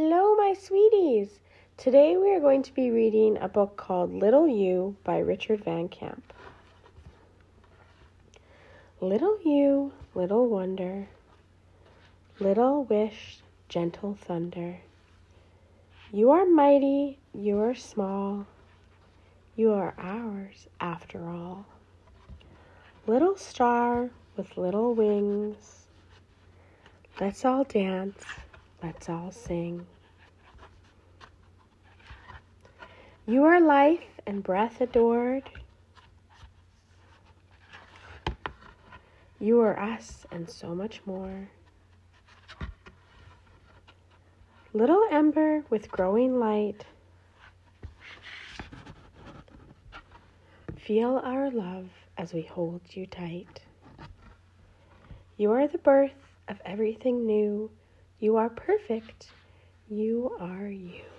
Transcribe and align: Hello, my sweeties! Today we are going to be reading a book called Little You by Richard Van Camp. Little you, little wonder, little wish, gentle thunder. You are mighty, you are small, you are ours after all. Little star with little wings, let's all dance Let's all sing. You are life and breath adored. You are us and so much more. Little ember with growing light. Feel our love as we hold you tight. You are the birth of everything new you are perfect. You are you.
Hello, 0.00 0.36
my 0.36 0.54
sweeties! 0.54 1.40
Today 1.76 2.16
we 2.16 2.30
are 2.30 2.38
going 2.38 2.62
to 2.62 2.72
be 2.72 2.88
reading 2.88 3.36
a 3.36 3.48
book 3.48 3.76
called 3.76 4.12
Little 4.14 4.46
You 4.46 4.94
by 5.02 5.18
Richard 5.18 5.64
Van 5.64 5.88
Camp. 5.88 6.32
Little 9.00 9.40
you, 9.44 9.90
little 10.14 10.46
wonder, 10.46 11.08
little 12.38 12.84
wish, 12.84 13.40
gentle 13.68 14.14
thunder. 14.14 14.78
You 16.12 16.30
are 16.30 16.46
mighty, 16.46 17.18
you 17.34 17.58
are 17.58 17.74
small, 17.74 18.46
you 19.56 19.72
are 19.72 19.94
ours 19.98 20.68
after 20.80 21.28
all. 21.28 21.66
Little 23.08 23.36
star 23.36 24.10
with 24.36 24.56
little 24.56 24.94
wings, 24.94 25.86
let's 27.20 27.44
all 27.44 27.64
dance 27.64 28.22
Let's 28.82 29.08
all 29.08 29.32
sing. 29.32 29.86
You 33.26 33.44
are 33.44 33.60
life 33.60 34.20
and 34.24 34.42
breath 34.42 34.80
adored. 34.80 35.50
You 39.40 39.60
are 39.60 39.78
us 39.78 40.26
and 40.30 40.48
so 40.48 40.74
much 40.76 41.00
more. 41.06 41.50
Little 44.72 45.04
ember 45.10 45.64
with 45.70 45.90
growing 45.90 46.38
light. 46.38 46.84
Feel 50.76 51.20
our 51.24 51.50
love 51.50 51.88
as 52.16 52.32
we 52.32 52.42
hold 52.42 52.80
you 52.90 53.06
tight. 53.06 53.60
You 55.36 55.50
are 55.50 55.66
the 55.66 55.78
birth 55.78 56.12
of 56.46 56.60
everything 56.64 57.26
new 57.26 57.70
you 58.20 58.36
are 58.36 58.50
perfect. 58.50 59.34
You 59.88 60.36
are 60.40 60.68
you. 60.68 61.17